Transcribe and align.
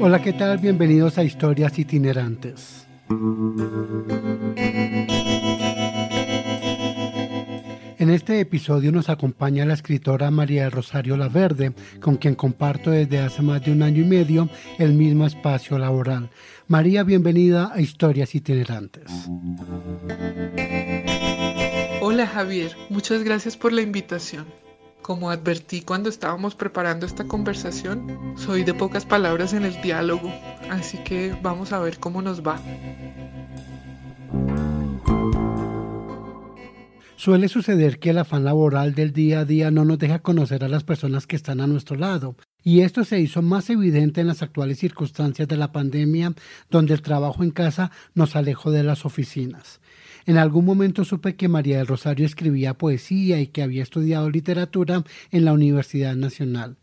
Hola, 0.00 0.22
¿qué 0.22 0.32
tal? 0.32 0.56
Bienvenidos 0.56 1.18
a 1.18 1.22
Historias 1.22 1.78
Itinerantes. 1.78 2.86
En 7.98 8.08
este 8.08 8.40
episodio 8.40 8.90
nos 8.90 9.10
acompaña 9.10 9.66
la 9.66 9.74
escritora 9.74 10.30
María 10.30 10.70
Rosario 10.70 11.18
Laverde, 11.18 11.74
con 12.00 12.16
quien 12.16 12.34
comparto 12.34 12.90
desde 12.90 13.18
hace 13.18 13.42
más 13.42 13.62
de 13.62 13.72
un 13.72 13.82
año 13.82 14.00
y 14.00 14.06
medio 14.06 14.48
el 14.78 14.94
mismo 14.94 15.26
espacio 15.26 15.78
laboral. 15.78 16.30
María, 16.68 17.02
bienvenida 17.02 17.70
a 17.74 17.82
Historias 17.82 18.34
Itinerantes. 18.34 19.28
Hola 22.00 22.26
Javier, 22.26 22.74
muchas 22.88 23.22
gracias 23.24 23.58
por 23.58 23.74
la 23.74 23.82
invitación. 23.82 24.61
Como 25.02 25.30
advertí 25.30 25.82
cuando 25.82 26.08
estábamos 26.08 26.54
preparando 26.54 27.06
esta 27.06 27.24
conversación, 27.24 28.34
soy 28.36 28.62
de 28.62 28.72
pocas 28.72 29.04
palabras 29.04 29.52
en 29.52 29.64
el 29.64 29.82
diálogo, 29.82 30.32
así 30.70 30.98
que 30.98 31.36
vamos 31.42 31.72
a 31.72 31.80
ver 31.80 31.98
cómo 31.98 32.22
nos 32.22 32.40
va. 32.40 32.60
Suele 37.16 37.48
suceder 37.48 37.98
que 37.98 38.10
el 38.10 38.18
afán 38.18 38.44
laboral 38.44 38.94
del 38.94 39.12
día 39.12 39.40
a 39.40 39.44
día 39.44 39.70
no 39.72 39.84
nos 39.84 39.98
deja 39.98 40.20
conocer 40.20 40.64
a 40.64 40.68
las 40.68 40.84
personas 40.84 41.26
que 41.26 41.36
están 41.36 41.60
a 41.60 41.66
nuestro 41.66 41.96
lado, 41.96 42.36
y 42.62 42.80
esto 42.80 43.04
se 43.04 43.20
hizo 43.20 43.42
más 43.42 43.70
evidente 43.70 44.20
en 44.20 44.28
las 44.28 44.42
actuales 44.42 44.78
circunstancias 44.78 45.48
de 45.48 45.56
la 45.56 45.72
pandemia, 45.72 46.32
donde 46.70 46.94
el 46.94 47.02
trabajo 47.02 47.42
en 47.42 47.50
casa 47.50 47.90
nos 48.14 48.36
alejó 48.36 48.70
de 48.70 48.84
las 48.84 49.04
oficinas. 49.04 49.80
En 50.26 50.38
algún 50.38 50.64
momento 50.64 51.04
supe 51.04 51.36
que 51.36 51.48
María 51.48 51.78
del 51.78 51.86
Rosario 51.86 52.26
escribía 52.26 52.78
poesía 52.78 53.40
y 53.40 53.48
que 53.48 53.62
había 53.62 53.82
estudiado 53.82 54.30
literatura 54.30 55.04
en 55.30 55.44
la 55.44 55.52
Universidad 55.52 56.14
Nacional. 56.14 56.76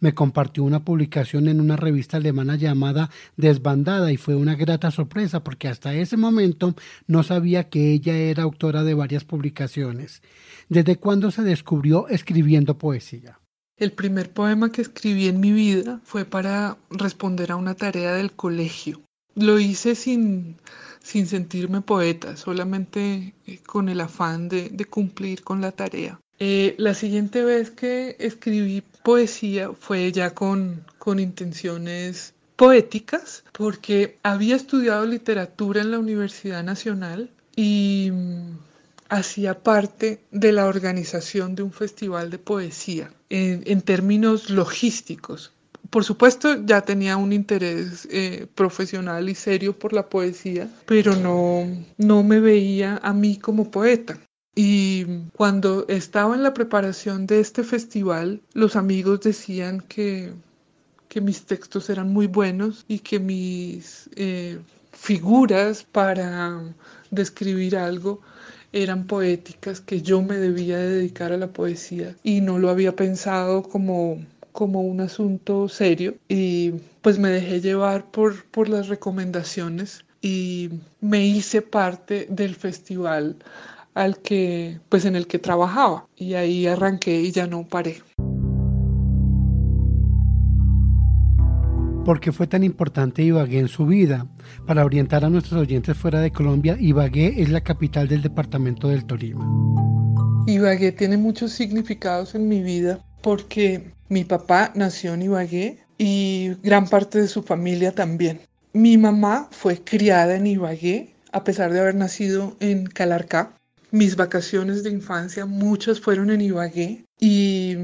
Me 0.00 0.14
compartió 0.14 0.62
una 0.62 0.84
publicación 0.84 1.48
en 1.48 1.60
una 1.60 1.76
revista 1.76 2.18
alemana 2.18 2.54
llamada 2.54 3.10
Desbandada 3.36 4.12
y 4.12 4.16
fue 4.16 4.36
una 4.36 4.54
grata 4.54 4.90
sorpresa 4.90 5.42
porque 5.42 5.66
hasta 5.66 5.94
ese 5.94 6.16
momento 6.16 6.76
no 7.08 7.24
sabía 7.24 7.68
que 7.68 7.92
ella 7.92 8.16
era 8.16 8.44
autora 8.44 8.84
de 8.84 8.94
varias 8.94 9.24
publicaciones. 9.24 10.22
¿Desde 10.68 10.96
cuándo 10.96 11.30
se 11.30 11.42
descubrió 11.42 12.06
escribiendo 12.08 12.78
poesía? 12.78 13.40
El 13.76 13.92
primer 13.92 14.30
poema 14.30 14.70
que 14.70 14.82
escribí 14.82 15.26
en 15.26 15.40
mi 15.40 15.52
vida 15.52 16.00
fue 16.04 16.24
para 16.24 16.78
responder 16.90 17.52
a 17.52 17.56
una 17.56 17.74
tarea 17.74 18.12
del 18.14 18.32
colegio. 18.32 19.00
Lo 19.34 19.58
hice 19.58 19.94
sin 19.94 20.56
sin 21.02 21.26
sentirme 21.26 21.80
poeta, 21.80 22.36
solamente 22.36 23.34
eh, 23.46 23.58
con 23.66 23.88
el 23.88 24.00
afán 24.00 24.48
de, 24.48 24.70
cumplir 24.88 25.42
con 25.42 25.60
la 25.60 25.72
tarea. 25.72 26.20
Eh, 26.38 26.74
la 26.78 26.94
siguiente 26.94 27.42
vez 27.42 27.70
que 27.70 28.16
escribí 28.18 28.82
poesía 29.02 29.70
fue 29.72 30.12
ya 30.12 30.34
con, 30.34 30.84
intenciones 31.18 32.34
poéticas, 32.56 33.42
porque 33.52 34.18
había 34.22 34.56
estudiado 34.56 35.06
literatura 35.06 35.80
en 35.80 35.90
la 35.90 35.98
Universidad 35.98 36.62
Nacional 36.62 37.30
y 37.56 38.10
mm, 38.12 38.58
hacía 39.08 39.62
parte 39.62 40.20
de 40.32 40.52
la 40.52 40.66
organización 40.66 41.54
de 41.54 41.62
un 41.62 41.72
festival 41.72 42.28
de 42.28 42.38
poesía 42.38 43.10
en 43.30 43.80
términos 43.80 44.50
logísticos 44.50 45.52
por 45.90 46.04
supuesto, 46.04 46.64
ya 46.64 46.82
tenía 46.82 47.16
un 47.16 47.32
interés 47.32 48.06
eh, 48.10 48.46
profesional 48.54 49.28
y 49.28 49.34
serio 49.34 49.78
por 49.78 49.92
la 49.92 50.08
poesía, 50.08 50.68
pero 50.86 51.16
no, 51.16 51.66
no 51.96 52.22
me 52.22 52.40
veía 52.40 53.00
a 53.02 53.12
mí 53.12 53.36
como 53.38 53.70
poeta. 53.70 54.18
Y 54.54 55.06
cuando 55.36 55.86
estaba 55.88 56.34
en 56.34 56.42
la 56.42 56.52
preparación 56.52 57.26
de 57.26 57.40
este 57.40 57.62
festival, 57.62 58.42
los 58.54 58.76
amigos 58.76 59.20
decían 59.20 59.80
que, 59.80 60.32
que 61.08 61.20
mis 61.20 61.44
textos 61.46 61.88
eran 61.90 62.12
muy 62.12 62.26
buenos 62.26 62.84
y 62.88 62.98
que 62.98 63.20
mis 63.20 64.10
eh, 64.16 64.58
figuras 64.92 65.84
para 65.84 66.60
describir 67.10 67.76
algo 67.76 68.20
eran 68.72 69.06
poéticas, 69.06 69.80
que 69.80 70.02
yo 70.02 70.20
me 70.20 70.36
debía 70.36 70.76
dedicar 70.76 71.32
a 71.32 71.38
la 71.38 71.48
poesía 71.48 72.14
y 72.22 72.40
no 72.40 72.58
lo 72.58 72.68
había 72.68 72.94
pensado 72.96 73.62
como 73.62 74.18
como 74.52 74.82
un 74.82 75.00
asunto 75.00 75.68
serio 75.68 76.14
y 76.28 76.72
pues 77.02 77.18
me 77.18 77.30
dejé 77.30 77.60
llevar 77.60 78.10
por, 78.10 78.44
por 78.46 78.68
las 78.68 78.88
recomendaciones 78.88 80.04
y 80.20 80.70
me 81.00 81.26
hice 81.26 81.62
parte 81.62 82.26
del 82.30 82.54
festival 82.54 83.36
al 83.94 84.18
que 84.18 84.80
pues 84.88 85.04
en 85.04 85.16
el 85.16 85.26
que 85.26 85.38
trabajaba 85.38 86.06
y 86.16 86.34
ahí 86.34 86.66
arranqué 86.66 87.20
y 87.20 87.32
ya 87.32 87.46
no 87.46 87.66
paré. 87.66 88.02
¿Por 92.04 92.20
qué 92.20 92.32
fue 92.32 92.46
tan 92.46 92.64
importante 92.64 93.22
Ibagué 93.22 93.58
en 93.58 93.68
su 93.68 93.84
vida? 93.84 94.26
Para 94.66 94.82
orientar 94.82 95.26
a 95.26 95.28
nuestros 95.28 95.60
oyentes 95.60 95.94
fuera 95.94 96.20
de 96.20 96.30
Colombia, 96.30 96.74
Ibagué 96.80 97.42
es 97.42 97.50
la 97.50 97.60
capital 97.60 98.08
del 98.08 98.22
departamento 98.22 98.88
del 98.88 99.04
Tolima. 99.04 99.46
Ibagué 100.46 100.92
tiene 100.92 101.18
muchos 101.18 101.52
significados 101.52 102.34
en 102.34 102.48
mi 102.48 102.62
vida 102.62 103.04
porque 103.20 103.92
mi 104.08 104.24
papá 104.24 104.72
nació 104.74 105.14
en 105.14 105.22
Ibagué 105.22 105.78
y 105.98 106.54
gran 106.62 106.88
parte 106.88 107.20
de 107.20 107.28
su 107.28 107.42
familia 107.42 107.92
también. 107.92 108.40
Mi 108.72 108.96
mamá 108.96 109.48
fue 109.50 109.82
criada 109.82 110.36
en 110.36 110.46
Ibagué 110.46 111.14
a 111.32 111.44
pesar 111.44 111.72
de 111.72 111.80
haber 111.80 111.94
nacido 111.94 112.56
en 112.60 112.86
Calarcá. 112.86 113.54
Mis 113.90 114.16
vacaciones 114.16 114.82
de 114.82 114.90
infancia 114.90 115.46
muchas 115.46 116.00
fueron 116.00 116.30
en 116.30 116.40
Ibagué 116.40 117.04
y 117.20 117.76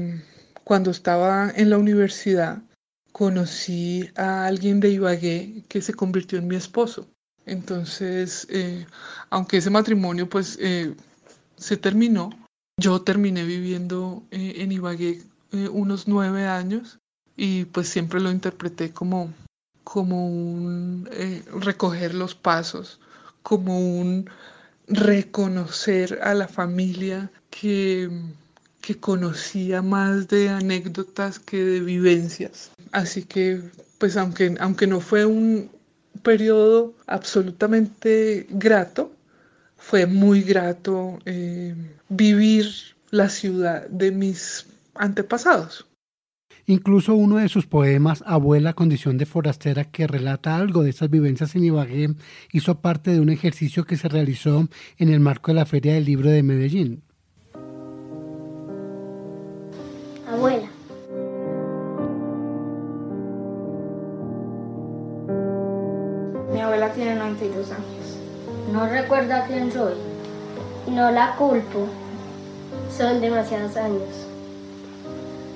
cuando 0.63 0.91
estaba 0.91 1.51
en 1.55 1.69
la 1.69 1.77
universidad 1.77 2.61
conocí 3.11 4.09
a 4.15 4.45
alguien 4.45 4.79
de 4.79 4.89
Ibagué 4.89 5.63
que 5.67 5.81
se 5.81 5.93
convirtió 5.93 6.39
en 6.39 6.47
mi 6.47 6.55
esposo. 6.55 7.07
Entonces, 7.45 8.47
eh, 8.49 8.85
aunque 9.29 9.57
ese 9.57 9.69
matrimonio 9.69 10.27
pues 10.27 10.57
eh, 10.59 10.95
se 11.55 11.77
terminó, 11.77 12.31
yo 12.77 13.01
terminé 13.01 13.43
viviendo 13.43 14.23
eh, 14.31 14.55
en 14.57 14.71
Ibagué 14.71 15.21
eh, 15.55 15.69
unos 15.69 16.07
nueve 16.07 16.45
años 16.45 16.99
y 17.37 17.65
pues 17.65 17.89
siempre 17.89 18.19
lo 18.19 18.31
interpreté 18.31 18.91
como, 18.91 19.33
como 19.83 20.27
un 20.27 21.07
eh, 21.11 21.43
recoger 21.61 22.13
los 22.13 22.35
pasos, 22.35 22.99
como 23.43 23.79
un 23.79 24.29
reconocer 24.87 26.19
a 26.21 26.33
la 26.33 26.47
familia 26.47 27.31
que, 27.49 28.09
que 28.81 28.99
conocía 28.99 29.81
más 29.81 30.27
de 30.27 30.49
anécdotas 30.49 31.39
que 31.39 31.63
de 31.63 31.79
vivencias. 31.79 32.71
Así 32.91 33.23
que 33.23 33.61
pues 33.97 34.17
aunque, 34.17 34.55
aunque 34.59 34.87
no 34.87 34.99
fue 34.99 35.25
un 35.25 35.71
periodo 36.21 36.93
absolutamente 37.07 38.47
grato, 38.49 39.11
fue 39.77 40.05
muy 40.05 40.41
grato 40.41 41.19
eh, 41.25 41.75
vivir 42.09 42.67
la 43.11 43.29
ciudad 43.29 43.87
de 43.87 44.11
mis 44.11 44.65
antepasados. 44.95 45.87
Incluso 46.67 47.13
uno 47.13 47.37
de 47.37 47.49
sus 47.49 47.67
poemas, 47.67 48.23
Abuela 48.25 48.73
Condición 48.73 49.17
de 49.17 49.27
Forastera, 49.27 49.85
que 49.85 50.07
relata 50.07 50.55
algo 50.55 50.81
de 50.81 50.89
esas 50.89 51.11
vivencias 51.11 51.55
en 51.55 51.65
Ibagué, 51.65 52.15
hizo 52.51 52.81
parte 52.81 53.11
de 53.11 53.19
un 53.19 53.29
ejercicio 53.29 53.85
que 53.85 53.97
se 53.97 54.09
realizó 54.09 54.67
en 54.97 55.09
el 55.09 55.19
marco 55.19 55.51
de 55.51 55.55
la 55.55 55.65
Feria 55.65 55.93
del 55.93 56.05
Libro 56.05 56.29
de 56.29 56.41
Medellín. 56.41 57.03
Abuela. 60.27 60.67
Mi 66.51 66.61
abuela 66.61 66.91
tiene 66.93 67.15
92 67.15 67.71
años. 67.71 68.17
No 68.73 68.87
recuerda 68.87 69.45
quién 69.45 69.71
soy. 69.71 69.93
No 70.89 71.11
la 71.11 71.35
culpo. 71.35 71.87
Son 72.89 73.21
demasiados 73.21 73.77
años 73.77 74.24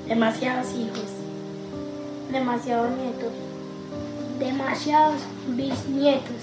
demasiados 0.10 0.74
hijos, 0.74 1.06
demasiados 2.32 2.90
nietos, 2.98 3.32
demasiados 4.40 5.22
bisnietos, 5.50 6.42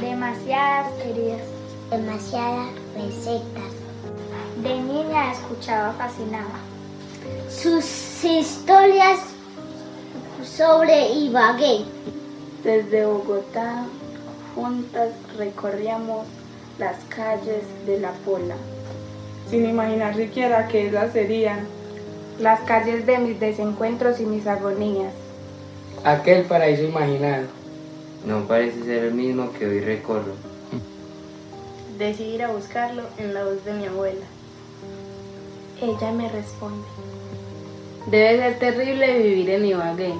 demasiadas 0.00 0.92
queridas, 0.94 1.42
demasiadas 1.90 2.70
recetas. 2.96 3.72
De 4.64 4.80
niña 4.80 5.30
escuchaba 5.30 5.92
fascinaba, 5.92 6.58
sus 7.48 8.24
historias 8.24 9.20
sobre 10.44 11.12
Ibagué. 11.12 11.84
Desde 12.64 13.06
Bogotá, 13.06 13.84
juntas 14.56 15.10
recorríamos 15.38 16.26
las 16.80 16.96
calles 17.04 17.62
de 17.86 18.00
la 18.00 18.10
Pola, 18.24 18.56
sin 19.48 19.68
imaginar 19.68 20.16
siquiera 20.16 20.66
que 20.66 20.88
esas 20.88 21.12
serían 21.12 21.75
las 22.38 22.60
calles 22.60 23.06
de 23.06 23.18
mis 23.18 23.40
desencuentros 23.40 24.20
y 24.20 24.26
mis 24.26 24.46
agonías. 24.46 25.12
Aquel 26.04 26.44
paraíso 26.44 26.84
imaginado 26.84 27.46
no 28.26 28.46
parece 28.46 28.84
ser 28.84 29.04
el 29.04 29.14
mismo 29.14 29.52
que 29.52 29.66
hoy 29.66 29.80
recorro. 29.80 30.34
Decidí 31.98 32.34
ir 32.34 32.42
a 32.42 32.48
buscarlo 32.48 33.04
en 33.18 33.32
la 33.32 33.44
voz 33.44 33.64
de 33.64 33.72
mi 33.72 33.86
abuela. 33.86 34.26
Ella 35.80 36.12
me 36.12 36.28
responde. 36.28 36.86
Debe 38.10 38.38
ser 38.38 38.58
terrible 38.58 39.18
vivir 39.18 39.50
en 39.50 39.64
Ibagué. 39.64 40.14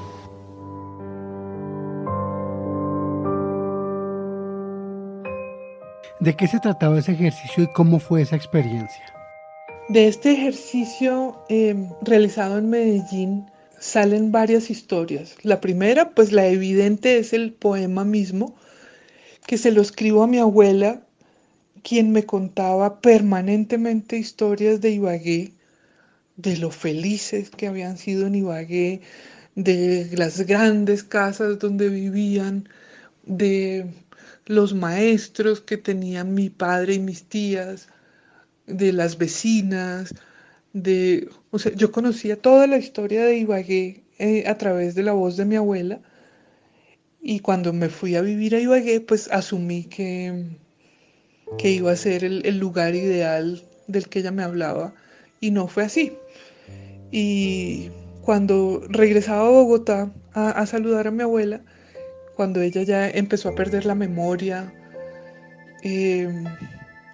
¿De 6.19 6.35
qué 6.35 6.49
se 6.49 6.59
trataba 6.59 6.99
ese 6.99 7.13
ejercicio 7.13 7.63
y 7.63 7.67
cómo 7.69 8.01
fue 8.01 8.23
esa 8.23 8.37
experiencia? 8.37 9.16
De 9.88 10.09
este 10.09 10.33
ejercicio 10.33 11.44
em, 11.49 11.91
realizado 12.03 12.59
en 12.59 12.69
Medellín 12.71 13.47
salen 13.79 14.33
varias 14.33 14.69
historias. 14.69 15.37
La 15.43 15.61
primera, 15.61 16.11
pues 16.11 16.33
la 16.33 16.49
evidente, 16.49 17.19
es 17.19 17.33
el 17.33 17.53
poema 17.53 18.05
mismo, 18.05 18.56
que 19.47 19.59
se 19.59 19.71
lo 19.71 19.81
escribo 19.81 20.25
a 20.25 20.27
mi 20.27 20.38
abuela, 20.38 21.06
quien 21.85 22.11
me 22.11 22.25
contaba 22.25 23.00
permanentemente 23.00 24.19
historias 24.19 24.81
de 24.81 24.91
Ibagué, 24.91 25.53
de 26.37 26.56
lo 26.56 26.73
felices 26.73 27.50
que 27.50 27.69
habían 27.69 27.97
sido 27.97 28.27
en 28.27 28.35
Ibagué, 28.35 29.03
de 29.55 30.09
las 30.17 30.41
grandes 30.41 31.05
casas 31.05 31.61
donde 31.61 31.89
vivían, 31.89 32.69
de 33.25 33.87
los 34.47 34.75
maestros 34.75 35.61
que 35.61 35.77
tenían 35.77 36.35
mi 36.35 36.50
padre 36.50 36.94
y 36.94 36.99
mis 36.99 37.23
tías, 37.23 37.89
de 38.67 38.93
las 38.93 39.19
vecinas, 39.19 40.15
de, 40.73 41.29
o 41.51 41.59
sea, 41.59 41.73
yo 41.75 41.91
conocía 41.93 42.37
toda 42.37 42.67
la 42.67 42.77
historia 42.77 43.25
de 43.25 43.39
Ibagué 43.39 44.05
eh, 44.19 44.45
a 44.47 44.59
través 44.59 44.95
de 44.95 45.03
la 45.03 45.13
voz 45.13 45.37
de 45.37 45.45
mi 45.45 45.57
abuela 45.57 46.01
y 47.23 47.41
cuando 47.41 47.73
me 47.73 47.89
fui 47.89 48.15
a 48.15 48.23
vivir 48.23 48.55
a 48.55 48.61
Ibagué, 48.61 49.01
pues 49.01 49.29
asumí 49.33 49.85
que, 49.85 50.45
que 51.59 51.71
iba 51.71 51.91
a 51.91 51.97
ser 51.97 52.25
el, 52.25 52.59
lugar 52.59 52.95
ideal 52.95 53.63
del 53.89 54.09
que 54.09 54.21
ella 54.21 54.31
me 54.31 54.43
hablaba 54.43 54.95
y 55.41 55.51
no 55.51 55.67
fue 55.67 55.85
así. 55.85 56.13
Y 57.11 57.91
cuando 58.23 58.83
regresaba 58.89 59.47
a 59.47 59.51
Bogotá 59.51 60.13
a 60.35 60.67
saludar 60.67 61.09
a 61.09 61.11
mi 61.11 61.23
abuela, 61.23 61.63
cuando 62.37 62.61
ella 62.61 62.83
ya 62.83 63.09
empezó 63.09 63.49
a 63.49 63.55
perder 63.55 63.87
la 63.87 63.95
memoria, 63.95 64.73
em, 65.83 66.45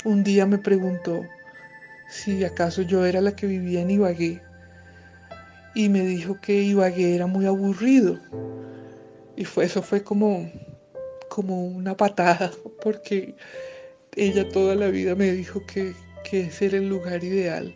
un 0.05 0.25
día 0.25 0.47
me 0.47 0.59
preguntó 0.59 1.25
si 2.12 2.44
acaso 2.44 2.82
yo 2.82 3.06
era 3.06 3.23
la 3.23 3.35
que 3.35 3.47
vivía 3.47 3.81
en 3.81 3.91
Ibagué 3.91 4.43
y 5.75 5.88
me 5.88 6.00
dijo 6.03 6.38
que 6.41 6.62
Ibagué 6.62 7.14
era 7.14 7.26
muy 7.26 7.47
aburrido. 7.47 8.20
Y 9.35 9.47
fue, 9.47 9.64
eso 9.64 9.81
fue 9.82 10.03
como, 10.03 10.53
como 11.31 11.64
una 11.67 11.97
patada, 11.97 12.53
porque 12.82 13.35
ella 14.14 14.47
toda 14.50 14.75
la 14.75 14.88
vida 14.88 15.14
me 15.14 15.32
dijo 15.32 15.64
que, 15.64 15.94
que 16.29 16.43
ese 16.43 16.67
era 16.67 16.76
el 16.76 16.88
lugar 16.91 17.25
ideal. 17.25 17.75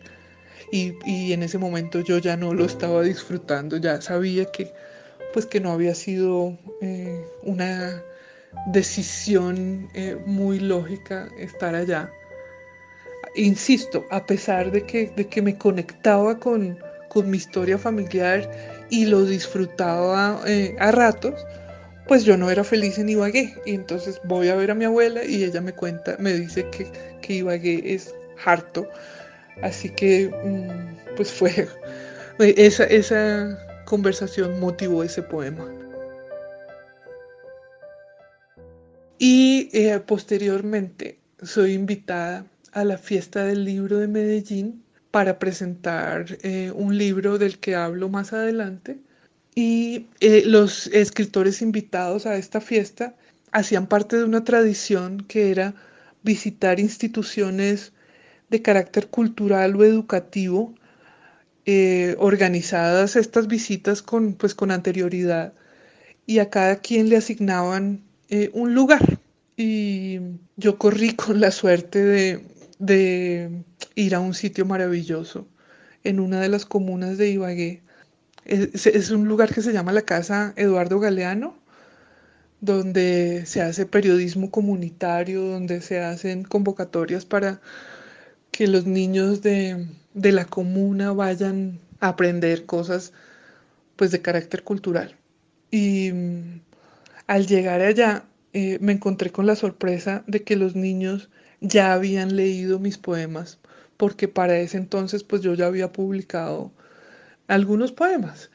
Y, 0.71 0.93
y 1.05 1.33
en 1.33 1.41
ese 1.41 1.57
momento 1.57 2.01
yo 2.01 2.19
ya 2.19 2.37
no 2.37 2.53
lo 2.53 2.65
estaba 2.65 3.01
disfrutando, 3.01 3.77
ya 3.77 4.01
sabía 4.01 4.45
que 4.51 4.71
pues 5.33 5.45
que 5.45 5.59
no 5.59 5.71
había 5.71 5.95
sido 5.95 6.57
eh, 6.81 7.25
una 7.43 8.03
decisión 8.67 9.89
eh, 9.93 10.17
muy 10.25 10.59
lógica 10.59 11.27
estar 11.37 11.73
allá. 11.73 12.11
Insisto, 13.37 14.05
a 14.09 14.25
pesar 14.25 14.71
de 14.71 14.83
que, 14.83 15.11
de 15.15 15.27
que 15.27 15.41
me 15.41 15.57
conectaba 15.57 16.39
con, 16.39 16.77
mi 17.25 17.37
historia 17.37 17.79
familiar 17.79 18.47
y 18.91 19.07
lo 19.07 19.25
disfrutaba 19.25 20.39
eh, 20.45 20.75
a 20.77 20.91
ratos, 20.91 21.33
pues 22.07 22.25
yo 22.25 22.37
no 22.37 22.51
era 22.51 22.63
feliz 22.63 22.99
en 22.99 23.09
Ibagué. 23.09 23.55
Y 23.65 23.73
entonces 23.73 24.21
voy 24.25 24.49
a 24.49 24.55
ver 24.55 24.69
a 24.69 24.75
mi 24.75 24.85
abuela 24.85 25.25
y 25.25 25.43
ella 25.43 25.59
me 25.61 25.73
cuenta, 25.73 26.15
me 26.19 26.33
dice 26.33 26.69
que, 26.69 26.85
que 27.21 27.33
Ibagué 27.33 27.81
es 27.95 28.13
harto. 28.45 28.87
Así 29.63 29.89
que, 29.89 30.29
mm, 30.43 31.15
pues 31.15 31.31
fue 31.31 31.67
esa, 32.39 32.83
esa 32.83 33.83
conversación 33.85 34.59
motivó 34.59 35.03
ese 35.03 35.23
poema. 35.23 35.65
Y 39.17 39.69
eh, 39.73 39.99
posteriormente 40.05 41.17
soy 41.41 41.73
invitada 41.73 42.45
a 42.77 42.85
la 42.85 42.99
fiesta 42.99 43.43
del 43.43 43.65
libro 43.65 43.97
de 43.97 44.07
Medellín 44.07 44.83
para 45.09 45.39
presentar 45.39 46.37
eh, 46.43 46.71
un 46.75 46.95
libro 46.95 47.39
del 47.39 47.57
que 47.57 47.73
hablo 47.73 48.07
más 48.07 48.33
adelante. 48.33 48.99
Y 49.55 50.05
eh, 50.19 50.43
los 50.45 50.85
escritores 50.85 51.63
invitados 51.63 52.27
a 52.27 52.37
esta 52.37 52.61
fiesta 52.61 53.15
hacían 53.51 53.87
parte 53.87 54.17
de 54.17 54.25
una 54.25 54.43
tradición 54.43 55.25
que 55.27 55.49
era 55.49 55.73
visitar 56.21 56.79
instituciones 56.79 57.93
de 58.51 58.61
carácter 58.61 59.07
cultural 59.07 59.75
o 59.75 59.83
educativo 59.83 60.75
eh, 61.65 62.15
organizadas 62.19 63.15
estas 63.15 63.47
visitas 63.47 64.03
con, 64.03 64.35
pues, 64.35 64.53
con 64.53 64.69
anterioridad 64.69 65.53
y 66.27 66.37
a 66.37 66.51
cada 66.51 66.75
quien 66.75 67.09
le 67.09 67.17
asignaban 67.17 68.03
un 68.53 68.75
lugar. 68.75 69.19
Y 69.55 70.19
yo 70.57 70.77
corrí 70.77 71.15
con 71.15 71.39
la 71.39 71.49
suerte 71.49 72.03
de, 72.03 72.56
ir 72.79 74.15
a 74.15 74.19
un 74.19 74.33
sitio 74.33 74.65
maravilloso 74.65 75.47
en 76.03 76.19
una 76.19 76.41
de 76.41 76.49
las 76.49 76.65
comunas 76.65 77.17
de 77.17 77.29
Ibagué. 77.29 77.81
Es, 78.45 78.87
es, 78.87 79.11
un 79.11 79.27
lugar 79.27 79.53
que 79.53 79.61
se 79.61 79.73
llama 79.73 79.91
la 79.91 80.03
Casa 80.03 80.53
Eduardo 80.55 80.99
Galeano, 80.99 81.57
donde 82.61 83.43
se 83.45 83.61
hace 83.61 83.85
periodismo 83.85 84.51
comunitario, 84.51 85.43
donde 85.43 85.81
se 85.81 85.99
hacen 85.99 86.43
convocatorias 86.43 87.25
para 87.25 87.61
que 88.51 88.67
los 88.67 88.85
niños 88.85 89.41
de, 89.41 89.87
de 90.13 90.31
la 90.31 90.45
comuna 90.45 91.11
vayan 91.13 91.79
a 91.99 92.09
aprender 92.09 92.65
cosas 92.65 93.13
pues 93.95 94.11
de 94.11 94.21
carácter 94.21 94.63
cultural. 94.63 95.15
Y 95.71 96.11
mm, 96.13 96.61
al 97.27 97.47
llegar 97.47 97.81
allá 97.81 98.25
eh, 98.53 98.77
me 98.81 98.93
encontré 98.93 99.31
con 99.31 99.45
la 99.45 99.55
sorpresa 99.55 100.23
de 100.27 100.43
que 100.43 100.55
los 100.55 100.75
niños 100.75 101.29
ya 101.61 101.93
habían 101.93 102.35
leído 102.35 102.79
mis 102.79 102.97
poemas, 102.97 103.59
porque 103.97 104.27
para 104.27 104.57
ese 104.59 104.77
entonces 104.77 105.23
pues 105.23 105.41
yo 105.41 105.53
ya 105.53 105.67
había 105.67 105.91
publicado 105.91 106.71
algunos 107.47 107.91
poemas. 107.91 108.51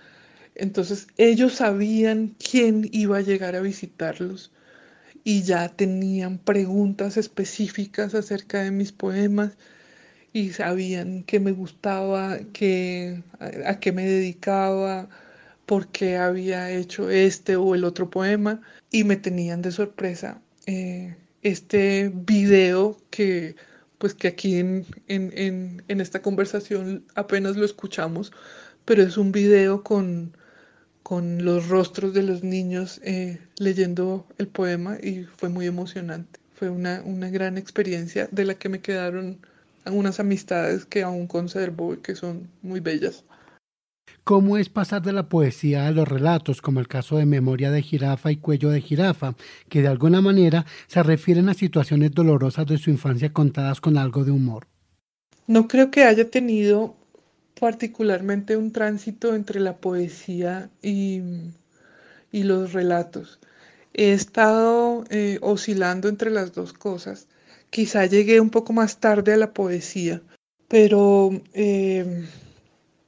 Entonces 0.55 1.09
ellos 1.17 1.55
sabían 1.55 2.37
quién 2.39 2.89
iba 2.93 3.19
a 3.19 3.23
llegar 3.23 3.57
a 3.57 3.61
visitarlos 3.61 4.53
y 5.25 5.43
ya 5.43 5.69
tenían 5.69 6.39
preguntas 6.39 7.17
específicas 7.17 8.15
acerca 8.15 8.63
de 8.63 8.71
mis 8.71 8.93
poemas 8.93 9.53
y 10.33 10.51
sabían 10.51 11.25
que 11.25 11.41
me 11.41 11.53
gustaba, 11.53 12.39
que, 12.53 13.23
a, 13.41 13.79
qué 13.81 13.93
me 13.93 14.05
dedicaba, 14.07 15.09
por 15.67 15.89
qué 15.89 16.17
había 16.17 16.71
hecho 16.71 17.11
este 17.11 17.57
o 17.57 17.75
el 17.75 17.85
otro 17.85 18.11
poema 18.11 18.61
y 18.91 19.05
me 19.05 19.17
tenían 19.17 19.63
de 19.63 19.73
sorpresa 19.73 20.41
eh, 20.67 21.17
este 21.43 22.11
video 22.15 22.97
que 23.11 23.57
pues 23.99 24.15
que 24.15 24.27
aquí 24.27 24.57
en, 24.57 24.85
en, 25.07 25.83
en, 25.87 26.01
esta 26.01 26.23
conversación 26.23 27.05
apenas 27.15 27.57
lo 27.57 27.65
escuchamos, 27.65 28.33
pero 28.85 29.03
es 29.05 29.17
un 29.17 29.31
video 29.31 29.85
con, 29.85 30.37
con 31.05 31.45
los 31.45 31.69
rostros 31.69 32.13
de 32.13 32.25
los 32.25 32.43
niños 32.43 33.01
eh, 33.05 33.39
leyendo 33.59 34.27
el 34.39 34.49
poema 34.49 34.99
y 35.01 35.25
fue 35.37 35.51
muy 35.51 35.67
emocionante. 35.67 36.41
Fue 36.57 36.69
una, 36.69 37.01
una 37.05 37.31
gran 37.31 37.59
experiencia 37.59 38.29
de 38.33 38.45
la 38.45 38.55
que 38.55 38.69
me 38.69 38.81
quedaron 38.81 39.39
unas 39.87 40.19
amistades 40.19 40.85
que 40.85 41.05
aún 41.05 41.29
conservo 41.29 41.95
y 41.95 41.99
que 41.99 42.17
son 42.17 42.49
muy 42.63 42.81
bellas. 42.81 43.25
¿Cómo 44.25 44.57
es 44.57 44.69
pasar 44.69 45.03
de 45.03 45.13
la 45.13 45.29
poesía 45.29 45.89
a 45.89 45.91
los 45.91 46.07
relatos, 46.07 46.63
como 46.63 46.79
el 46.79 46.87
caso 46.87 47.17
de 47.17 47.27
Memoria 47.27 47.73
de 47.73 47.83
Jirafa 47.83 48.31
y 48.31 48.37
Cuello 48.37 48.71
de 48.71 48.81
Jirafa, 48.81 49.35
que 49.69 49.83
de 49.83 49.89
alguna 49.89 50.21
manera 50.21 50.65
se 50.87 51.03
refieren 51.03 51.49
a 51.49 51.55
situaciones 51.55 52.13
dolorosas 52.13 52.67
de 52.67 52.79
su 52.79 52.91
infancia 52.91 53.33
contadas 53.33 53.81
con 53.81 53.99
algo 53.99 54.25
de 54.25 54.31
humor? 54.31 54.69
No 55.49 55.67
creo 55.67 55.91
que 55.91 56.05
haya 56.05 56.31
tenido 56.31 56.95
particularmente 57.59 58.57
un 58.57 58.73
tránsito 58.73 59.35
entre 59.35 59.61
la 59.61 59.77
poesía 59.77 60.71
y, 60.83 61.21
los 62.33 62.73
relatos. 62.73 63.41
He 63.93 64.13
estado 64.13 65.05
eh, 65.11 65.39
oscilando 65.43 66.09
entre 66.09 66.31
las 66.31 66.53
dos 66.53 66.73
cosas. 66.73 67.27
Quizá 67.71 68.07
llegué 68.07 68.41
un 68.41 68.51
poco 68.51 68.73
más 68.73 68.99
tarde 68.99 69.33
a 69.35 69.37
la 69.37 69.53
poesía, 69.53 70.23
pero 70.69 71.31
em, 71.53 72.25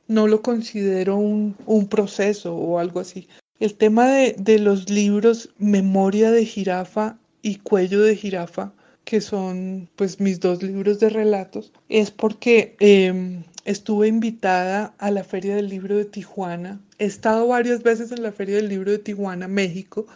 no 0.09 0.27
lo 0.27 0.43
considero 0.43 1.17
un, 1.17 1.55
proceso 1.89 2.55
o 2.55 2.79
algo 2.79 3.01
así. 3.01 3.29
El 3.61 3.75
tema 3.75 4.09
de, 4.09 4.59
los 4.59 4.91
libros 4.91 5.51
Memoria 5.59 6.31
de 6.31 6.45
jirafa 6.45 7.19
y 7.43 7.57
Cuello 7.57 8.03
de 8.03 8.17
jirafa, 8.17 8.73
que 9.05 9.21
son 9.21 9.89
pues 9.97 10.21
mis 10.21 10.41
dos 10.41 10.63
libros 10.63 10.99
de 10.99 11.11
relatos, 11.11 11.73
es 11.89 12.11
porque 12.11 12.77
em, 12.81 13.45
estuve 13.65 14.09
invitada 14.09 14.95
a 14.99 15.11
la 15.11 15.25
Feria 15.25 15.57
del 15.57 15.69
Libro 15.69 15.97
de 15.97 16.05
Tijuana. 16.05 16.81
He 16.99 17.05
estado 17.05 17.47
varias 17.49 17.83
veces 17.83 18.13
en 18.13 18.23
la 18.23 18.33
Feria 18.33 18.57
del 18.57 18.69
Libro 18.69 18.91
de 18.91 18.99
Tijuana, 18.99 19.47
México, 19.47 20.07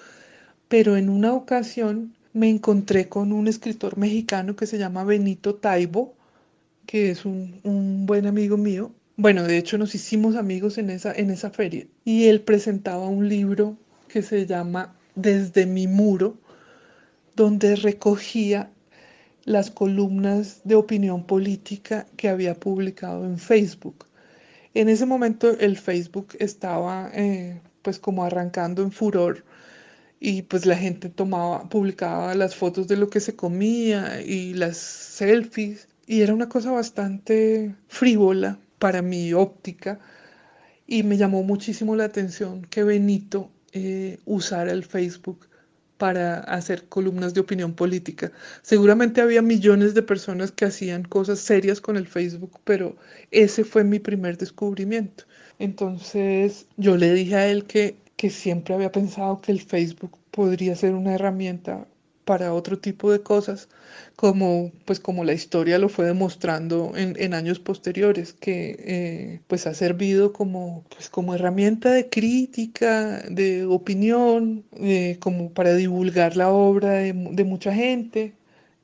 pero 0.69 0.97
en 0.97 1.09
una 1.09 1.33
ocasión 1.35 2.15
me 2.33 2.49
encontré 2.49 3.09
con 3.09 3.33
un 3.33 3.49
escritor 3.49 3.97
mexicano 3.99 4.57
que 4.57 4.67
se 4.67 4.79
llama 4.79 5.05
Benito 5.05 5.55
Taibo, 5.55 6.15
que 6.87 7.11
es 7.11 7.25
un, 7.25 7.61
un 7.65 8.07
buen 8.07 8.27
amigo 8.27 8.57
mío, 8.57 8.93
bueno, 9.19 9.43
de 9.43 9.59
hecho 9.59 9.79
nos 9.79 9.97
hicimos 9.97 10.37
amigos 10.37 10.79
en 10.79 10.91
esa, 10.91 11.13
en 11.13 11.31
esa 11.31 11.51
feria 11.51 11.89
y 12.05 12.27
él 12.27 12.41
presentaba 12.41 13.09
un 13.09 13.29
libro 13.29 13.77
que 14.07 14.23
se 14.23 14.47
llama 14.47 14.95
Desde 15.17 15.67
mi 15.67 15.89
muro, 15.89 16.37
donde 17.35 17.75
recogía 17.75 18.71
las 19.45 19.73
columnas 19.73 20.61
de 20.63 20.77
opinión 20.77 21.27
política 21.27 22.07
que 22.17 22.29
había 22.29 22.55
publicado 22.55 23.25
en 23.25 23.39
Facebook. 23.39 24.07
En 24.73 24.89
ese 24.89 25.05
momento 25.05 25.51
el 25.51 25.77
Facebook 25.77 26.29
estaba 26.39 27.11
eh, 27.13 27.61
pues 27.83 27.99
como 27.99 28.23
arrancando 28.25 28.85
en 28.85 28.93
furor 28.93 29.45
y 30.21 30.43
pues 30.43 30.65
la 30.65 30.77
gente 30.77 31.09
tomaba, 31.09 31.69
publicaba 31.69 32.37
las 32.37 32.55
fotos 32.55 32.87
de 32.87 32.97
lo 32.97 33.11
que 33.11 33.19
se 33.19 33.35
comía 33.35 34.23
y 34.23 34.55
las 34.55 34.77
selfies 34.77 35.89
y 36.07 36.21
era 36.21 36.35
una 36.35 36.49
cosa 36.49 36.71
bastante 36.71 37.75
frívola 37.89 38.61
para 38.79 39.03
mi 39.03 39.33
óptica 39.33 39.99
y 40.87 41.03
me 41.03 41.17
llamó 41.17 41.43
muchísimo 41.43 41.97
la 41.97 42.05
atención 42.05 42.63
que 42.63 42.83
Benito 42.83 43.51
eh, 43.73 44.19
usara 44.25 44.73
el 44.73 44.85
Facebook 44.85 45.49
para 45.99 46.39
hacer 46.41 46.89
columnas 46.89 47.35
de 47.35 47.41
opinión 47.41 47.75
política. 47.75 48.33
Seguramente 48.63 49.21
había 49.21 49.43
millones 49.43 49.95
de 49.95 50.03
personas 50.03 50.53
que 50.53 50.65
hacían 50.65 51.03
cosas 51.03 51.41
serias 51.41 51.81
con 51.81 51.97
el 51.97 52.07
Facebook, 52.07 52.61
pero 52.65 52.97
ese 53.31 53.65
fue 53.65 53.85
mi 53.85 53.99
primer 53.99 54.39
descubrimiento. 54.39 55.25
Entonces 55.59 56.67
yo 56.77 56.97
le 56.97 57.13
dije 57.13 57.35
a 57.35 57.49
él 57.49 57.65
que, 57.65 57.97
que 58.17 58.31
siempre 58.31 58.75
había 58.75 58.93
pensado 58.93 59.41
que 59.41 59.53
el 59.53 59.61
Facebook 59.61 60.17
podría 60.31 60.77
ser 60.77 60.95
una 60.95 61.15
herramienta 61.15 61.87
para 62.29 62.53
otro 62.53 62.79
tipo 62.79 63.11
de 63.11 63.23
cosas, 63.23 63.71
como 64.15 64.71
pues 64.85 65.01
como 65.01 65.25
la 65.25 65.33
historia 65.33 65.79
lo 65.79 65.89
fue 65.89 66.05
demostrando 66.05 66.93
en, 66.95 67.33
años 67.33 67.59
posteriores, 67.59 68.35
que 68.35 68.77
eh, 68.81 69.41
pues 69.47 69.67
ha 69.67 69.73
servido 69.73 70.35
como, 70.35 70.85
pues, 70.95 71.09
como 71.09 71.35
herramienta 71.35 71.91
de 71.91 72.11
crítica, 72.11 73.23
de 73.31 73.65
opinión, 73.65 74.63
como 75.21 75.53
para 75.55 75.75
divulgar 75.75 76.37
la 76.37 76.51
obra 76.51 76.91
de, 76.93 77.45
mucha 77.45 77.73
gente, 77.73 78.35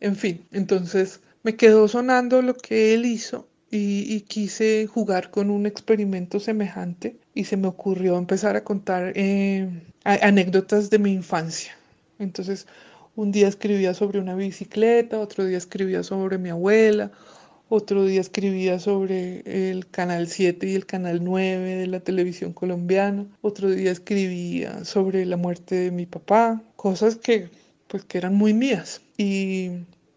en 0.00 0.16
fin, 0.16 0.46
entonces 0.50 1.20
me 1.42 1.54
quedó 1.54 1.86
sonando 1.86 2.40
lo 2.40 2.54
que 2.56 2.94
él 2.94 3.04
hizo 3.04 3.46
y, 3.70 4.22
quise 4.22 4.86
jugar 4.86 5.30
con 5.30 5.50
un 5.50 5.66
experimento 5.66 6.40
semejante 6.40 7.18
y 7.34 7.44
se 7.44 7.58
me 7.58 7.68
ocurrió 7.68 8.16
empezar 8.16 8.56
a 8.56 8.64
contar 8.64 9.12
eh, 9.16 9.68
anécdotas 10.04 10.88
de 10.88 10.98
mi 10.98 11.12
infancia. 11.12 11.76
Entonces, 12.18 12.66
un 13.16 13.32
día 13.32 13.48
escribía 13.48 13.94
sobre 13.94 14.18
una 14.18 14.34
bicicleta, 14.34 15.20
otro 15.20 15.44
día 15.44 15.58
escribía 15.58 16.02
sobre 16.02 16.38
mi 16.38 16.50
abuela, 16.50 17.12
otro 17.68 18.04
día 18.04 18.20
escribía 18.20 18.78
sobre 18.78 19.70
el 19.70 19.88
canal 19.88 20.28
7 20.28 20.66
y 20.68 20.74
el 20.74 20.86
canal 20.86 21.22
9 21.24 21.76
de 21.76 21.86
la 21.86 22.00
televisión 22.00 22.52
colombiana, 22.52 23.26
otro 23.40 23.70
día 23.70 23.90
escribía 23.90 24.84
sobre 24.84 25.24
la 25.26 25.36
muerte 25.36 25.76
de 25.76 25.90
mi 25.90 26.06
papá, 26.06 26.62
cosas 26.76 27.16
que 27.16 27.48
pues 27.88 28.04
que 28.04 28.18
eran 28.18 28.34
muy 28.34 28.54
mías. 28.54 29.02
Y, 29.16 29.70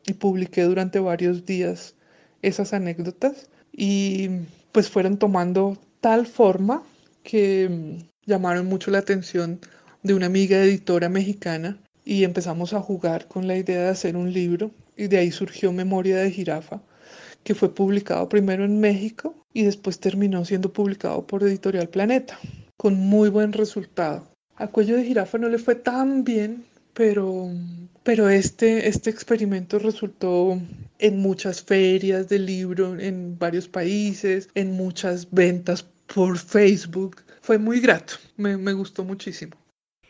y 0.07 0.13
publiqué 0.13 0.63
durante 0.63 0.99
varios 0.99 1.45
días 1.45 1.95
esas 2.41 2.73
anécdotas 2.73 3.49
y 3.71 4.29
pues 4.71 4.89
fueron 4.89 5.17
tomando 5.17 5.77
tal 6.01 6.25
forma 6.25 6.83
que 7.23 7.69
mm, 7.69 8.29
llamaron 8.29 8.65
mucho 8.65 8.89
la 8.89 8.99
atención 8.99 9.59
de 10.01 10.13
una 10.13 10.27
amiga 10.27 10.57
editora 10.63 11.09
mexicana 11.09 11.77
y 12.07 12.23
empezamos 12.23 12.73
a 12.73 12.79
jugar 12.79 13.27
con 13.27 13.47
la 13.47 13.57
idea 13.57 13.83
de 13.83 13.89
hacer 13.89 14.15
un 14.15 14.31
libro 14.31 14.71
y 14.95 15.07
de 15.07 15.17
ahí 15.17 15.29
surgió 15.29 15.73
Memoria 15.73 16.15
de 16.15 16.31
Jirafa, 16.31 16.81
que 17.43 17.53
fue 17.53 17.75
publicado 17.75 18.29
primero 18.29 18.63
en 18.63 18.79
México 18.79 19.35
y 19.53 19.63
después 19.63 19.99
terminó 19.99 20.45
siendo 20.45 20.71
publicado 20.71 21.27
por 21.27 21.43
Editorial 21.43 21.89
Planeta, 21.89 22.39
con 22.77 22.95
muy 22.95 23.27
buen 23.27 23.51
resultado. 23.51 24.31
A 24.55 24.67
Cuello 24.67 24.95
de 24.95 25.03
Jirafa 25.03 25.37
no 25.37 25.49
le 25.49 25.57
fue 25.57 25.75
tan 25.75 26.23
bien, 26.23 26.63
pero, 26.93 27.49
pero 28.03 28.29
este, 28.29 28.87
este 28.87 29.09
experimento 29.09 29.77
resultó 29.77 30.57
en 30.99 31.19
muchas 31.19 31.61
ferias 31.61 32.29
de 32.29 32.39
libro 32.39 32.97
en 32.97 33.37
varios 33.37 33.67
países, 33.67 34.47
en 34.55 34.71
muchas 34.71 35.29
ventas 35.29 35.85
por 36.15 36.37
Facebook. 36.37 37.17
Fue 37.41 37.57
muy 37.57 37.81
grato, 37.81 38.13
me, 38.37 38.55
me 38.55 38.71
gustó 38.71 39.03
muchísimo. 39.03 39.57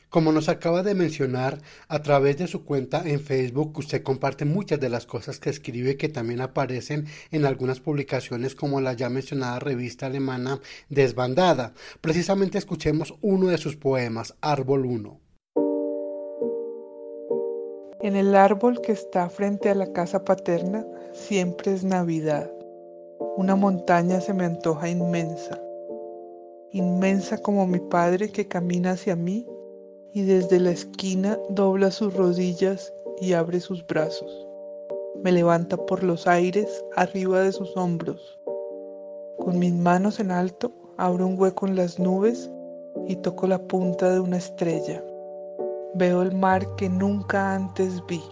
Como 0.10 0.32
nos 0.32 0.48
acaba 0.48 0.84
de 0.84 0.96
mencionar, 0.96 1.60
a 1.90 2.02
través 2.02 2.38
de 2.38 2.48
su 2.48 2.64
cuenta 2.64 3.04
en 3.06 3.20
Facebook 3.20 3.78
usted 3.78 4.04
comparte 4.04 4.46
muchas 4.46 4.80
de 4.80 4.88
las 4.88 5.06
cosas 5.06 5.38
que 5.40 5.50
escribe 5.50 5.98
que 5.98 6.08
también 6.08 6.40
aparecen 6.40 7.08
en 7.30 7.46
algunas 7.46 7.82
publicaciones 7.82 8.56
como 8.56 8.80
la 8.80 8.94
ya 8.94 9.10
mencionada 9.10 9.60
revista 9.60 10.06
alemana 10.06 10.62
Desbandada. 10.88 11.74
Precisamente 12.00 12.58
escuchemos 12.58 13.16
uno 13.22 13.48
de 13.48 13.58
sus 13.58 13.76
poemas, 13.76 14.34
Árbol 14.40 14.86
1. 14.86 15.20
En 18.00 18.16
el 18.16 18.34
árbol 18.34 18.80
que 18.80 18.94
está 18.94 19.30
frente 19.30 19.70
a 19.70 19.76
la 19.76 19.92
casa 19.92 20.24
paterna 20.24 20.86
siempre 21.12 21.74
es 21.74 21.84
Navidad. 21.84 22.50
Una 23.36 23.58
montaña 23.58 24.22
se 24.22 24.34
me 24.34 24.46
antoja 24.46 24.88
inmensa, 24.88 25.62
inmensa 26.72 27.40
como 27.40 27.68
mi 27.68 27.80
padre 27.80 28.32
que 28.32 28.48
camina 28.48 28.92
hacia 28.92 29.18
mí 29.18 29.46
y 30.18 30.24
desde 30.24 30.60
la 30.60 30.72
esquina 30.72 31.38
dobla 31.48 31.92
sus 31.92 32.12
rodillas 32.16 32.92
y 33.22 33.34
abre 33.34 33.60
sus 33.60 33.86
brazos. 33.86 34.48
Me 35.24 35.32
levanta 35.32 35.78
por 35.78 36.02
los 36.02 36.26
aires 36.26 36.84
arriba 36.96 37.42
de 37.42 37.52
sus 37.52 37.78
hombros. 37.78 38.40
Con 39.38 39.60
mis 39.60 39.74
manos 39.74 40.20
en 40.20 40.32
alto 40.32 40.72
abro 40.98 41.28
un 41.28 41.40
hueco 41.40 41.68
en 41.68 41.76
las 41.76 42.00
nubes 42.00 42.50
y 43.08 43.18
toco 43.18 43.46
la 43.46 43.60
punta 43.60 44.10
de 44.12 44.20
una 44.20 44.38
estrella. 44.38 45.04
Veo 45.94 46.24
el 46.24 46.36
mar 46.36 46.66
que 46.78 46.90
nunca 46.90 47.54
antes 47.54 48.04
vi. 48.08 48.24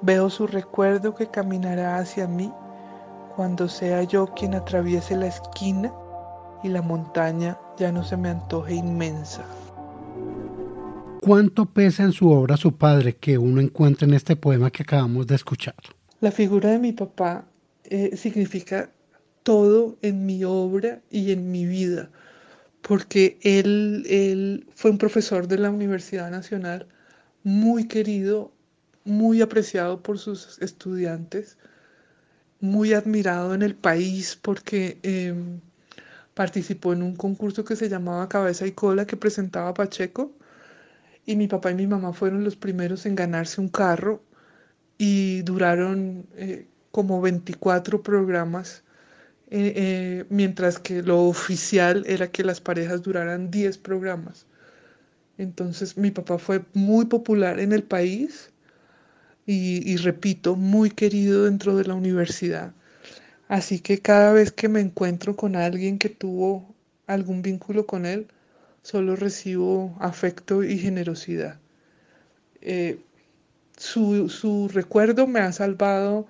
Veo 0.00 0.30
su 0.30 0.46
recuerdo 0.46 1.14
que 1.14 1.26
caminará 1.26 1.98
hacia 1.98 2.26
mí 2.26 2.50
cuando 3.36 3.68
sea 3.68 4.04
yo 4.04 4.26
quien 4.28 4.54
atraviese 4.54 5.18
la 5.18 5.26
esquina 5.26 5.92
y 6.62 6.68
la 6.68 6.80
montaña 6.80 7.60
ya 7.76 7.92
no 7.92 8.02
se 8.02 8.16
me 8.16 8.30
antoje 8.30 8.76
inmensa. 8.76 9.44
¿Cuánto 11.28 11.66
pesa 11.66 12.04
en 12.04 12.12
su 12.12 12.30
obra 12.30 12.56
su 12.56 12.78
padre 12.78 13.16
que 13.16 13.36
uno 13.36 13.60
encuentra 13.60 14.08
en 14.08 14.14
este 14.14 14.34
poema 14.34 14.70
que 14.70 14.82
acabamos 14.82 15.26
de 15.26 15.34
escuchar? 15.34 15.74
La 16.20 16.30
figura 16.30 16.70
de 16.70 16.78
mi 16.78 16.92
papá 16.92 17.44
eh, 17.84 18.16
significa 18.16 18.90
todo 19.42 19.98
en 20.00 20.24
mi 20.24 20.42
obra 20.44 21.02
y 21.10 21.32
en 21.32 21.50
mi 21.50 21.66
vida, 21.66 22.08
porque 22.80 23.38
él, 23.42 24.66
fue 24.74 24.90
un 24.90 24.96
profesor 24.96 25.46
de 25.48 25.58
la 25.58 25.68
Universidad 25.68 26.30
Nacional 26.30 26.86
muy 27.42 27.88
querido, 27.88 28.50
muy 29.04 29.42
apreciado 29.42 30.02
por 30.02 30.18
sus 30.18 30.58
estudiantes, 30.62 31.58
muy 32.58 32.94
admirado 32.94 33.52
en 33.52 33.60
el 33.60 33.74
país 33.74 34.38
porque 34.40 34.98
em, 35.02 35.60
participó 36.32 36.94
en 36.94 37.02
un 37.02 37.14
concurso 37.14 37.64
que 37.64 37.76
se 37.76 37.90
llamaba 37.90 38.30
Cabeza 38.30 38.66
y 38.66 38.72
Cola 38.72 39.06
que 39.06 39.18
presentaba 39.18 39.74
Pacheco 39.74 40.37
y 41.28 41.36
mi 41.36 41.46
papá 41.46 41.70
y 41.70 41.74
mi 41.74 41.86
mamá 41.86 42.14
fueron 42.14 42.42
los 42.42 42.56
primeros 42.56 43.04
en 43.04 43.14
ganarse 43.14 43.60
un 43.60 43.68
carro 43.68 44.22
y 44.96 45.42
duraron 45.42 46.26
eh, 46.34 46.66
como 46.90 47.20
24 47.20 48.02
programas, 48.02 48.82
eh, 49.50 49.74
eh, 49.76 50.24
mientras 50.30 50.78
que 50.78 51.02
lo 51.02 51.24
oficial 51.24 52.02
era 52.06 52.30
que 52.30 52.44
las 52.44 52.62
parejas 52.62 53.02
duraran 53.02 53.50
10 53.50 53.76
programas. 53.76 54.46
Entonces 55.36 55.98
mi 55.98 56.10
papá 56.10 56.38
fue 56.38 56.64
muy 56.72 57.04
popular 57.04 57.60
en 57.60 57.74
el 57.74 57.82
país 57.82 58.50
y, 59.44 59.82
y 59.86 59.98
repito, 59.98 60.56
muy 60.56 60.90
querido 60.90 61.44
dentro 61.44 61.76
de 61.76 61.84
la 61.84 61.92
universidad. 61.92 62.72
Así 63.48 63.80
que 63.80 63.98
cada 64.00 64.32
vez 64.32 64.50
que 64.50 64.68
me 64.70 64.80
encuentro 64.80 65.36
con 65.36 65.56
alguien 65.56 65.98
que 65.98 66.08
tuvo 66.08 66.74
algún 67.06 67.42
vínculo 67.42 67.86
con 67.86 68.06
él, 68.06 68.28
solo 68.88 69.16
recibo 69.16 69.94
afecto 70.00 70.64
y 70.64 70.78
generosidad. 70.78 71.60
Eh, 72.62 72.98
su, 73.76 74.70
recuerdo 74.72 75.26
me 75.26 75.40
ha 75.40 75.52
salvado 75.52 76.26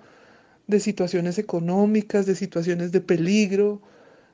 de 0.67 0.81
situaciones 0.81 1.37
económicas, 1.37 2.25
de 2.25 2.35
situaciones 2.35 2.91
de 2.91 2.99
peligro, 2.99 3.81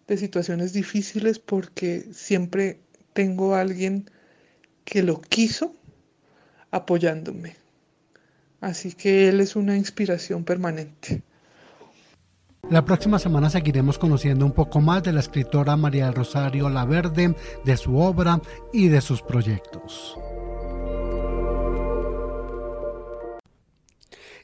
de 0.08 0.18
situaciones 0.18 0.74
difíciles 0.74 1.38
porque 1.38 2.08
siempre 2.14 2.80
tengo 3.14 3.54
a 3.54 3.62
alguien 3.62 4.10
que 4.86 5.04
lo 5.04 5.22
quiso 5.22 5.76
apoyándome. 6.72 7.56
Así 8.60 8.94
que 8.94 9.30
él 9.30 9.40
es 9.40 9.56
una 9.56 9.78
inspiración 9.78 10.46
permanente. 10.46 11.22
La 12.72 12.84
próxima 12.84 13.20
semana 13.20 13.52
seguiremos 13.52 14.00
conociendo 14.00 14.44
un 14.44 14.52
poco 14.52 14.82
más 14.82 15.04
de 15.04 15.14
la 15.14 15.20
escritora 15.20 15.78
María 15.78 16.06
del 16.06 16.16
Rosario 16.16 16.68
Laverde, 16.68 17.36
de 17.64 17.78
su 17.78 17.98
obra 17.98 18.42
y 18.74 18.88
de 18.88 19.02
sus 19.02 19.22
proyectos. 19.22 20.18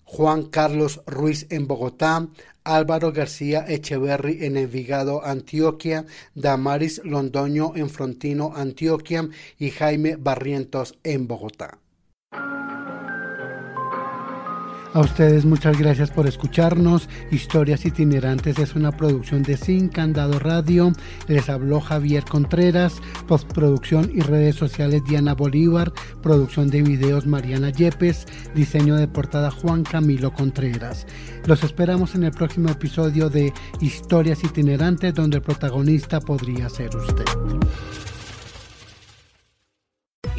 Juan 0.05 0.45
Carlos 0.45 1.03
Ruiz 1.07 1.47
en 1.51 1.67
Bogotá, 1.67 2.29
Álvaro 2.65 3.13
García 3.13 3.65
Echeverry 3.69 4.45
en 4.45 4.57
Envigado, 4.57 5.25
Antioquia, 5.25 6.07
Damaris 6.35 7.03
Londoño 7.05 7.73
en 7.77 7.91
Frontino, 7.91 8.53
Antioquia 8.55 9.29
y 9.59 9.71
Jaime 9.71 10.17
Barrientos 10.17 10.99
en 11.03 11.29
Bogotá. 11.29 11.79
A 14.95 15.01
ustedes 15.01 15.45
muchas 15.45 15.79
gracias 15.79 16.11
por 16.11 16.27
escucharnos. 16.27 17.11
Historias 17.31 17.85
itinerantes 17.85 18.59
es 18.59 18.75
una 18.75 18.91
producción 18.91 19.43
de 19.43 19.59
Sin 19.59 19.89
Candado 19.89 20.39
Radio. 20.39 20.93
Les 21.27 21.51
habló 21.51 21.81
Javier 21.81 22.25
Contreras, 22.25 23.03
postproducción 23.27 24.11
y 24.15 24.21
redes 24.21 24.57
sociales 24.57 25.03
Diana 25.05 25.35
Bolívar, 25.35 25.93
producción 26.23 26.71
de 26.71 26.83
videos 26.83 27.27
Mariana 27.27 27.69
Yepes, 27.69 28.27
diseño 28.55 28.97
de 28.97 29.09
portada 29.09 29.51
Juan 29.51 29.85
Camilo 29.85 30.33
Contreras. 30.33 31.07
Los 31.45 31.63
esperamos 31.65 32.15
en 32.15 32.25
el 32.25 32.33
próximo 32.33 32.71
episodio 32.71 33.29
de 33.29 33.53
Historias 33.81 34.43
itinerantes 34.43 35.13
donde 35.13 35.37
el 35.37 35.43
protagonista 35.43 36.19
podría 36.19 36.71
ser 36.71 36.97
usted. 36.97 37.25